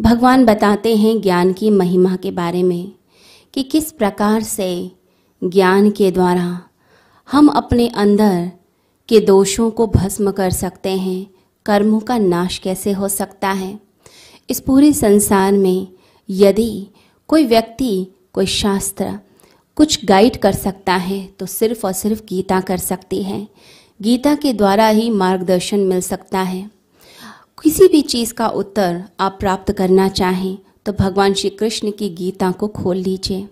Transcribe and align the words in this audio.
भगवान 0.00 0.44
बताते 0.44 0.96
हैं 0.96 1.20
ज्ञान 1.20 1.52
की 1.52 1.70
महिमा 1.70 2.16
के 2.16 2.30
बारे 2.30 2.62
में 2.62 2.92
कि 3.54 3.62
किस 3.62 3.90
प्रकार 3.92 4.42
से 4.42 4.90
ज्ञान 5.44 5.90
के 5.90 6.10
द्वारा 6.10 6.60
हम 7.28 7.48
अपने 7.48 7.88
अंदर 7.88 8.50
के 9.08 9.20
दोषों 9.20 9.70
को 9.70 9.86
भस्म 9.86 10.30
कर 10.30 10.50
सकते 10.50 10.90
हैं, 10.90 11.26
कर्मों 11.66 12.00
का 12.00 12.18
नाश 12.18 12.58
कैसे 12.58 12.92
हो 12.92 13.08
सकता 13.08 13.48
है। 13.48 13.78
इस 14.50 14.60
पूरे 14.60 14.92
संसार 14.92 15.52
में 15.52 15.88
यदि 16.30 16.86
कोई 17.28 17.44
व्यक्ति, 17.44 18.06
कोई 18.32 18.46
शास्त्र 18.46 19.18
कुछ 19.76 20.04
गाइड 20.04 20.36
कर 20.36 20.52
सकता 20.52 20.94
है 20.94 21.24
तो 21.38 21.46
सिर्फ़ 21.46 21.86
और 21.86 21.92
सिर्फ़ 21.92 22.22
गीता 22.28 22.60
कर 22.60 22.78
सकती 22.78 23.22
है। 23.22 23.48
गीता 24.02 24.34
के 24.34 24.52
द्वारा 24.52 24.88
ही 24.88 25.10
मार्गदर्शन 25.10 25.80
मिल 25.80 26.00
सकता 26.00 26.40
है। 26.40 26.79
किसी 27.60 27.86
भी 27.88 28.00
चीज़ 28.02 28.32
का 28.34 28.46
उत्तर 28.48 29.02
आप 29.20 29.36
प्राप्त 29.40 29.70
करना 29.72 30.08
चाहें 30.10 30.56
तो 30.86 30.92
भगवान 30.92 31.34
श्री 31.34 31.48
कृष्ण 31.50 31.90
की 31.90 32.08
गीता 32.10 32.50
को 32.52 32.68
खोल 32.68 32.96
लीजिए। 32.98 33.46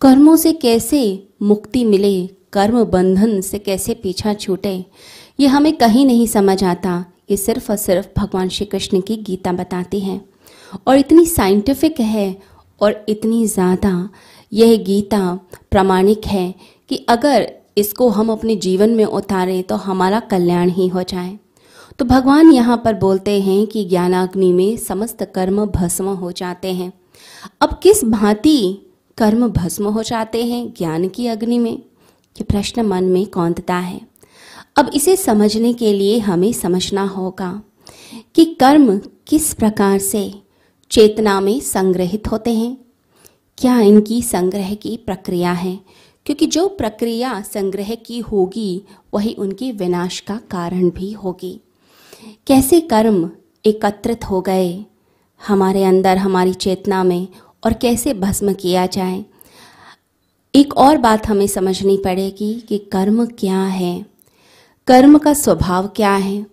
कर्मों 0.00 0.36
से 0.36 0.52
कैसे 0.54 1.00
मुक्ति 1.42 1.84
मिले, 1.84 2.26
कर्म 2.52 2.82
बंधन 2.84 3.40
से 3.40 3.58
कैसे 3.58 3.94
पीछा 3.94 4.34
छूटे, 4.34 4.84
ये 5.40 5.46
हमें 5.46 5.72
कहीं 5.76 6.06
नहीं 6.06 6.26
समझ 6.26 6.62
आता। 6.64 7.04
ये 7.30 7.36
सिर्फ़ 7.36 7.70
और 7.72 7.76
सिर्फ़ 7.78 8.08
भगवान 8.18 8.48
श्री 8.48 8.66
कृष्ण 8.66 9.00
की 9.00 9.16
गीता 9.18 9.52
बताती 9.52 10.00
है। 10.00 10.20
और 10.86 10.96
इतनी 10.96 11.26
साइंटिफिक 11.26 12.00
है 12.00 12.36
और 12.80 13.04
इतनी 13.08 13.46
ज़्यादा 13.48 14.08
यह 14.52 14.76
गीता 14.84 15.22
प्रामाणिक 15.70 16.26
है 16.26 16.52
कि 16.90 17.04
अगर 17.08 17.50
इसको 17.78 18.08
हम 18.10 18.32
अपने 18.32 18.56
जीवन 18.58 18.90
में 18.90 19.04
उतारें 19.04 19.62
तो 19.62 19.76
हमारा 19.76 20.20
कल्याण 20.22 20.70
ही 20.70 20.88
हो 20.88 21.02
जाए। 21.04 21.38
तो 21.98 22.04
भगवान 22.04 22.52
यहाँ 22.52 22.82
पर 22.84 22.94
बोलते 22.94 23.40
हैं 23.40 23.66
कि 23.66 23.84
ज्ञानाग्नि 23.84 24.52
में 24.52 24.76
समस्त 24.76 25.32
कर्म 25.34 25.66
भस्म 25.66 26.08
हो 26.08 26.32
जाते 26.32 26.72
हैं। 26.72 26.92
अब 27.60 27.80
किस 27.82 28.04
भांति 28.04 28.78
कर्म 29.18 29.48
भस्म 29.48 29.86
हो 29.86 30.02
जाते 30.02 30.44
हैं 30.44 30.74
ज्ञान 30.78 31.08
की 31.08 31.26
अग्नि 31.26 31.58
में? 31.58 31.72
ये 32.36 32.44
प्रश्न 32.44 32.82
मन 32.82 33.04
में 33.04 33.26
कौंधता 33.26 33.74
है। 33.74 34.00
अब 34.76 34.90
इसे 34.94 35.16
समझने 35.16 35.74
के 35.74 35.92
लिए 35.92 36.18
हमें 36.18 36.52
समझना 36.52 37.04
होगा 37.04 37.62
कि 38.34 38.44
कर्म 38.44 39.00
किस 39.26 39.54
प्रकार 39.54 39.98
से 39.98 40.42
चेतना 40.90 41.40
में 41.40 41.60
संग्रहित 41.60 42.28
होते 42.32 42.54
हैं। 42.54 42.76
क्या 43.58 43.80
इनकी 43.80 44.22
संग्रह 44.22 44.74
की 44.74 44.96
प्रक्रिया 44.96 45.52
है? 45.52 45.80
क्योंकि 46.26 46.46
जो 46.46 46.68
प्रक्रिया 46.68 47.40
संग्रह 47.40 47.94
की 47.94 48.18
होगी, 48.18 48.82
वही 49.14 49.34
उनके 49.34 49.72
विनाश 49.72 50.20
का 50.20 50.40
कारण 50.50 50.90
भी 50.90 51.12
होगी। 51.12 51.60
कैसे 52.46 52.80
कर्म 52.80 53.30
एकत्रित 53.64 54.24
हो 54.24 54.40
गए? 54.40 54.84
हमारे 55.46 55.84
अंदर, 55.84 56.16
हमारी 56.16 56.54
चेतना 56.54 57.04
में, 57.04 57.28
और 57.64 57.72
कैसे 57.72 58.14
भस्म 58.14 58.52
किया 58.52 58.86
जाए? 58.86 59.24
एक 60.54 60.76
और 60.76 60.98
बात 60.98 61.26
हमें 61.26 61.46
समझनी 61.46 61.96
पड़ेगी 61.96 62.54
कि 62.60 62.78
कर्म 62.78 63.24
क्या 63.26 63.62
है। 63.62 64.06
कर्म 64.86 65.18
का 65.18 65.32
स्वभाव 65.34 65.86
क्या 65.88 66.14
है? 66.14 66.46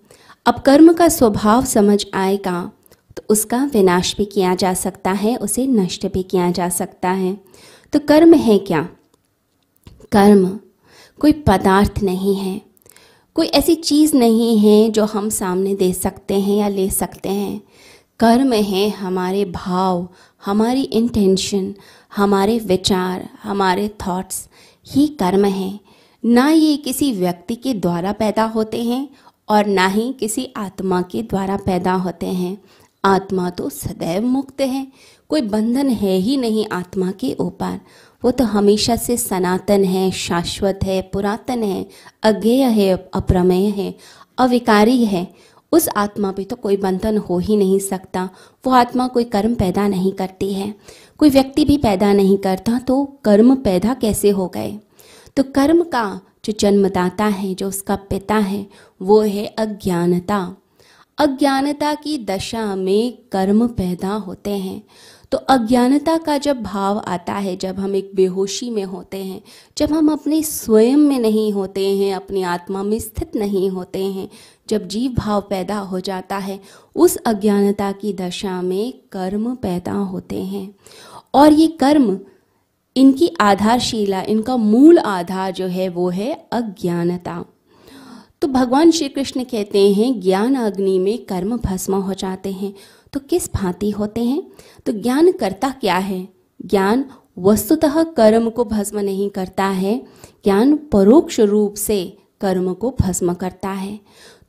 अब 0.45 0.59
कर्म 0.59 0.94
का 0.94 1.08
स्वभाव 1.08 1.66
समझ 1.66 2.05
आएगा 2.14 2.72
तो 3.17 3.23
उसका 3.30 3.64
विनाश 3.73 4.16
भी 4.17 4.25
किया 4.25 4.55
जा 4.55 4.73
सकता 4.73 5.11
है, 5.11 5.36
उसे 5.36 5.67
नष्ट 5.67 6.08
भी 6.08 6.23
किया 6.23 6.52
जा 6.52 6.69
सकता 6.69 7.09
है। 7.09 7.38
तो 7.94 7.99
कर्म 7.99 8.33
है 8.33 8.58
क्या? 8.58 8.81
कर्म 10.11 10.59
कोई 11.19 11.31
पदार्थ 11.47 12.02
नहीं 12.03 12.36
है। 12.36 12.61
कोई 13.35 13.47
ऐसी 13.47 13.75
चीज़ 13.75 14.15
नहीं 14.15 14.57
है 14.57 14.89
जो 14.89 15.05
हम 15.05 15.29
सामने 15.29 15.75
दे 15.75 15.91
सकते 15.93 16.39
हैं 16.39 16.57
या 16.57 16.67
ले 16.67 16.89
सकते 16.89 17.29
हैं। 17.29 17.61
कर्म 18.19 18.53
है 18.53 18.89
हमारे 18.89 19.45
भाव, 19.45 20.07
हमारी 20.45 20.81
इंटेंशन 20.81 21.73
हमारे 22.15 22.59
विचार, 22.59 23.29
हमारे 23.43 23.87
थॉट्स 24.07 24.47
ही 24.85 25.07
कर्म 25.07 25.45
है। 25.45 25.79
ना 26.25 26.49
ये 26.49 26.75
किसी 26.77 27.11
व्यक्ति 27.11 27.55
के 27.55 27.73
द्वारा 27.73 28.11
पैदा 28.11 28.43
होते 28.43 28.83
हैं 28.83 29.08
और 29.49 29.65
ना 29.65 29.87
ही 29.87 30.11
किसी 30.14 30.47
आत्मा 30.58 31.02
के 31.02 31.21
द्वारा 31.21 31.58
पैदा 31.58 31.93
होते 31.93 32.25
हैं। 32.25 32.58
आत्मा 33.05 33.49
तो 33.49 33.70
सदैव 33.70 34.23
मुक्त 34.23 34.61
है, 34.61 34.87
कोई 35.30 35.41
बंधन 35.41 35.89
है 35.89 36.17
ही 36.17 36.37
नहीं 36.37 36.65
आत्मा 36.71 37.11
के 37.11 37.36
ऊपर। 37.39 37.80
वो 38.23 38.32
तो 38.32 38.43
हमेशा 38.43 38.95
से 38.95 39.17
सनातन 39.17 39.83
है, 39.83 40.11
शाश्वत 40.11 40.80
है, 40.83 41.02
पुरातन 41.02 41.64
है, 41.64 41.86
अज्ञेय 42.23 42.64
है, 42.64 43.09
अप्रमेय 43.14 43.70
है, 43.70 43.95
अविकारी 44.37 45.05
है। 45.05 45.52
उस 45.71 45.89
आत्मा 45.98 46.32
पे 46.32 46.43
तो 46.43 46.55
कोई 46.55 46.77
बंधन 46.77 47.17
हो 47.17 47.37
ही 47.37 47.58
नहीं 47.58 47.80
सकता। 47.80 48.30
वो 48.65 48.71
आत्मा 48.71 49.08
कोई 49.08 49.23
कर्म 49.23 49.55
पैदा 49.55 49.87
नहीं 49.87 50.11
करती 50.11 50.54
है। 50.54 50.76
कोई 51.17 51.30
व्यक्ति 51.30 51.65
भी 51.65 51.77
पैदा 51.77 52.14
नहीं 52.14 52.37
करता 52.37 52.80
तो 52.80 53.05
कर्म 53.26 53.55
पैदा 53.55 53.93
कैसे 53.93 54.30
हो 54.30 54.48
गए? 54.48 54.80
तो 55.36 55.43
कर्म 55.43 55.83
का 55.83 56.21
जो 56.45 56.53
जन्मदाता 56.59 57.26
है, 57.26 57.55
जो 57.55 57.67
उसका 57.67 57.95
पिता 57.95 58.36
है, 58.36 58.67
वो 59.02 59.21
है 59.21 59.45
अज्ञानता। 59.45 60.55
अज्ञानता 61.17 61.93
की 61.93 62.17
दशा 62.17 62.76
में 62.76 63.17
कर्म 63.32 63.67
पैदा 63.67 64.09
होते 64.09 64.52
हैं। 64.52 64.83
तो 65.31 65.37
अज्ञानता 65.37 66.17
का 66.17 66.37
जब 66.37 66.64
भाव 66.64 66.97
आता 67.08 67.33
है, 67.33 67.55
जब 67.55 67.80
हम 67.80 67.95
एक 67.95 68.11
बेहोशी 68.15 68.69
में 68.69 68.83
होते 68.83 69.17
हैं, 69.17 69.42
जब 69.77 69.92
हम 69.92 70.11
अपने 70.11 70.43
स्वयं 70.43 70.97
में 70.97 71.19
नहीं 71.19 71.52
होते 71.52 71.97
हैं, 71.97 72.15
अपनी 72.15 72.43
आत्मा 72.43 72.83
में 72.83 72.99
स्थित 72.99 73.36
नहीं 73.36 73.70
होते 73.70 74.05
हैं, 74.05 74.30
जब 74.70 74.87
जीव 74.87 75.11
भाव 75.11 75.41
पैदा 75.41 75.77
हो 75.77 75.99
जाता 75.99 76.37
है, 76.37 76.59
उस 76.95 77.15
अज्ञानता 77.15 77.91
की 77.91 78.14
दशा 78.14 78.61
में 78.61 78.93
कर्म 79.11 79.55
पैदा 79.55 79.93
होते 79.93 80.43
हैं। 80.43 80.75
और 81.33 81.53
ये 81.53 81.67
कर्म, 81.67 82.20
इनकी 82.97 83.31
आधारशिला, 83.41 84.21
इनका 84.21 84.58
मूल 84.58 84.99
आधार 84.99 85.52
जो 85.52 85.65
है, 85.65 85.89
वो 85.89 86.09
है 86.09 86.47
अज्ञानता। 86.52 87.45
तो 88.41 88.47
भगवान 88.47 88.91
श्री 88.91 89.09
कृष्ण 89.09 89.43
कहते 89.43 89.93
हैं, 89.93 90.21
ज्ञान 90.21 90.55
अग्नि 90.55 90.99
में 90.99 91.25
कर्म 91.25 91.58
भस्म 91.58 91.95
हो 91.95 92.14
जाते 92.14 92.52
हैं। 92.52 92.73
तो 93.14 93.20
किस 93.20 93.54
भांति 93.54 93.89
होते 93.89 94.23
हैं? 94.23 94.44
तो 94.86 94.92
ज्ञान 94.92 95.32
करता 95.32 95.70
क्या 95.70 95.98
है? 95.98 96.30
ज्ञान 96.66 97.05
वस्तुतः 97.39 98.04
कर्म 98.04 98.49
को 98.49 98.66
भस्म 98.66 98.99
नहीं 98.99 99.30
करता 99.30 99.66
है। 99.66 100.08
ज्ञान 100.44 100.77
परोक्ष 100.77 101.39
रूप 101.39 101.73
से 101.73 102.17
कर्म 102.42 102.73
को 102.73 102.95
भस्म 103.02 103.33
करता 103.33 103.70
है। 103.70 104.00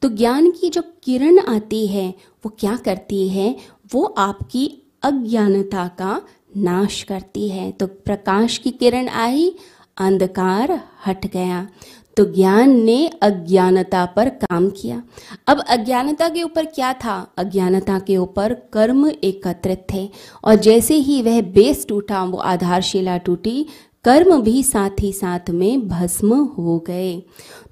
तो 0.02 0.08
ज्ञान 0.08 0.50
की 0.50 0.68
जो 0.68 0.82
किरण 1.02 1.38
आती 1.38 1.86
है, 1.86 2.14
वो 2.44 2.56
क्या 2.60 2.76
करती 2.76 3.28
है? 3.28 3.56
वो 3.92 4.04
आपकी 4.04 4.82
अज्ञानता 5.02 5.88
का 5.88 6.22
नाश 6.56 7.02
करती 7.02 7.48
है। 7.48 7.72
तो 7.72 7.86
प्रकाश 7.86 8.58
की 8.58 8.70
किरण 8.70 9.08
आई, 9.08 9.54
अंधकार 9.96 10.80
हट 11.06 11.26
गया। 11.26 11.68
तो 12.16 12.24
ज्ञान 12.24 12.70
ने 12.70 13.10
अज्ञानता 13.22 14.06
पर 14.06 14.28
काम 14.28 14.70
किया। 14.70 15.02
अब 15.46 15.60
अज्ञानता 15.60 16.28
के 16.28 16.42
ऊपर 16.42 16.64
क्या 16.64 16.92
था? 16.92 17.32
अज्ञानता 17.36 17.98
के 17.98 18.16
ऊपर 18.16 18.54
कर्म 18.72 19.10
एकत्रित 19.24 19.86
थे। 19.94 20.10
और 20.44 20.54
जैसे 20.54 20.94
ही 20.94 21.22
वह 21.22 21.42
बेस 21.42 21.86
टूटा, 21.88 22.24
वो 22.24 22.38
आधारशिला 22.38 23.16
टूटी, 23.16 23.66
कर्म 24.04 24.42
भी 24.42 24.62
साथ 24.62 24.90
ही 25.00 25.12
साथ 25.12 25.50
में 25.50 25.88
भस्म 25.88 26.34
हो 26.34 26.78
गए। 26.78 27.22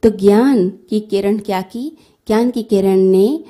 तो 0.03 0.11
ज्ञान 0.11 0.69
की 0.69 1.01
किरण 1.01 1.39
क्या 1.39 1.63
की? 1.63 1.97
ज्ञान 2.27 2.51
की 2.51 2.63
किरण 2.63 2.97
ने 2.97 3.45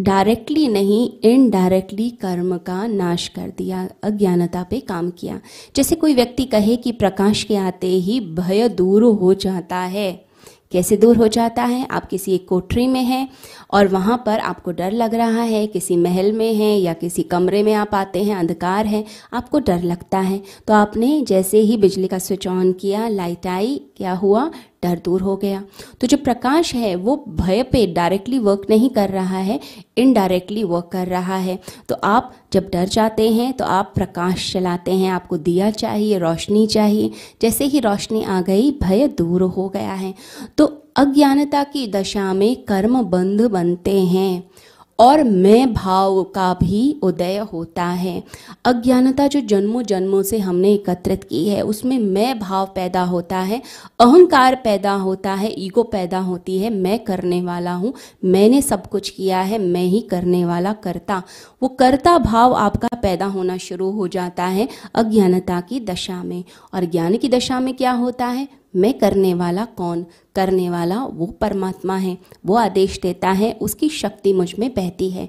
डायरेक्टली 0.00 0.68
नहीं, 0.68 1.10
इनडायरेक्टली 1.24 2.10
कर्म 2.10 2.56
का 2.56 2.86
नाश 2.86 3.28
कर 3.28 3.52
दिया, 3.58 3.88
अज्ञानता 4.02 4.62
पे 4.62 4.80
काम 4.80 5.10
किया। 5.10 5.40
जैसे 5.76 5.94
कोई 5.94 6.14
व्यक्ति 6.14 6.44
कहे 6.44 6.76
कि 6.76 6.92
प्रकाश 6.92 7.42
के 7.42 7.56
आते 7.56 7.86
ही 7.86 8.20
भय 8.20 8.68
दूर 8.68 9.02
हो 9.02 9.34
जाता 9.34 9.76
है। 9.76 10.28
कैसे 10.72 10.96
दूर 10.96 11.16
हो 11.16 11.28
जाता 11.28 11.62
है? 11.62 11.86
आप 11.90 12.06
किसी 12.06 12.32
एक 12.32 12.48
कोठरी 12.48 12.86
में 12.86 13.02
हैं 13.02 13.28
और 13.70 13.88
वहाँ 13.88 14.22
पर 14.26 14.38
आपको 14.38 14.70
डर 14.70 14.92
लग 14.92 15.14
रहा 15.14 15.42
है, 15.42 15.66
किसी 15.66 15.96
महल 15.96 16.32
में 16.32 16.54
है 16.54 16.78
या 16.78 16.92
किसी 16.92 17.22
कमरे 17.22 17.62
में 17.62 17.72
आप 17.72 17.94
आते 17.94 18.22
हैं, 18.22 18.36
अंधकार 18.36 18.86
है, 18.86 19.04
आपको 19.32 19.58
डर 19.58 19.82
लगता 19.82 20.18
है। 20.18 20.42
तो 20.66 20.74
आपने 20.74 21.20
जैसे 21.20 21.58
ही 21.58 21.76
बिजली 21.76 22.06
का 22.06 22.18
स्विच 22.18 22.46
ऑन 22.46 22.72
किया, 22.72 23.08
लाइट 23.08 23.46
आई, 23.46 23.80
क्या 23.96 24.12
हुआ? 24.12 24.50
डर 24.82 25.00
दूर 25.04 25.20
हो 25.20 25.36
गया। 25.36 25.64
तो 26.00 26.06
जो 26.06 26.16
प्रकाश 26.16 26.74
है, 26.74 26.94
वो 26.94 27.24
भय 27.28 27.62
पे 27.62 27.86
डायरेक्टली 27.86 28.38
वर्क 28.38 28.66
नहीं 28.70 28.90
कर 28.90 29.08
रहा 29.08 29.38
है 29.38 29.60
इनडायरेक्टली 29.98 30.64
वर्क 30.64 30.90
कर 30.92 31.06
रहा 31.06 31.36
है। 31.36 31.58
तो 31.88 31.94
आप 32.04 32.32
जब 32.52 32.70
डर 32.72 32.88
जाते 32.88 33.30
हैं 33.30 33.52
तो 33.52 33.64
आप 33.64 33.92
प्रकाश 33.94 34.52
चलाते 34.52 34.92
हैं। 34.92 35.10
आपको 35.10 35.36
दिया 35.36 35.70
चाहिए, 35.70 36.18
रोशनी 36.18 36.66
चाहिए। 36.66 37.10
जैसे 37.42 37.64
ही 37.64 37.80
रोशनी 37.80 38.24
आ 38.24 38.40
गई, 38.40 38.70
भय 38.70 39.08
दूर 39.08 39.42
हो 39.42 39.68
गया 39.68 39.94
है। 39.94 40.14
तो 40.58 40.66
अज्ञानता 40.96 41.64
की 41.64 41.86
दशा 41.86 42.32
में 42.32 42.56
कर्म 42.56 43.02
बंध 43.02 43.42
बनते 43.42 44.00
हैं। 44.00 44.50
और 44.98 45.22
मैं 45.24 45.74
भाव 45.74 46.22
का 46.22 46.54
भी 46.54 47.00
उदय 47.02 47.38
होता 47.38 47.84
है। 47.84 48.22
अज्ञानता 48.64 49.26
जो 49.26 49.40
जन्मों 49.40 49.82
जन्मों 49.82 50.22
से 50.22 50.38
हमने 50.38 50.72
एकत्रित 50.72 51.24
की 51.24 51.48
है, 51.48 51.62
उसमें 51.62 51.98
मैं 51.98 52.38
भाव 52.38 52.66
पैदा 52.66 53.02
होता 53.02 53.38
है, 53.38 53.62
अहंकार 54.00 54.54
पैदा 54.54 54.92
होता 54.92 55.34
है, 55.34 55.54
ईगो 55.58 55.82
पैदा 55.82 56.18
होती 56.18 56.58
है, 56.58 56.70
मैं 56.70 56.98
करने 56.98 57.42
वाला 57.42 57.72
हूँ, 57.72 57.94
मैंने 58.24 58.62
सब 58.62 58.86
कुछ 58.86 59.10
किया 59.10 59.40
है, 59.40 59.58
मैं 59.58 59.84
ही 59.84 60.00
करने 60.00 60.44
वाला 60.44 60.72
करता। 60.72 61.22
वो 61.62 61.68
कर्ता 61.68 62.18
भाव 62.18 62.54
आपका 62.54 62.88
पैदा 63.02 63.26
होना 63.26 63.56
शुरू 63.56 63.90
हो 63.90 64.08
जाता 64.08 64.44
है 64.44 64.68
अज्ञानता 64.94 65.60
की 65.60 65.80
दशा 65.80 66.22
में। 66.22 66.44
और 66.74 66.84
ज्ञान 66.84 67.16
की 67.16 67.28
दशा 67.28 67.60
में 67.60 67.74
क्या 67.74 67.92
होता 67.92 68.26
है? 68.26 68.57
मैं 68.76 68.98
करने 68.98 69.34
वाला 69.34 69.64
कौन? 69.64 70.06
करने 70.34 70.70
वाला 70.70 71.04
वो 71.04 71.26
परमात्मा 71.26 71.96
है, 71.96 72.18
वो 72.46 72.54
आदेश 72.54 73.00
देता 73.02 73.30
है, 73.30 73.52
उसकी 73.52 73.88
शक्ति 73.88 74.32
मुझमें 74.32 74.74
बहती 74.74 75.10
है। 75.10 75.28